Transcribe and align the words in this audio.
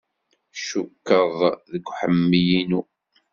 Tcukkeḍ 0.53 1.37
deg 1.71 1.83
uḥemmel 1.91 2.47
inu? 2.59 2.81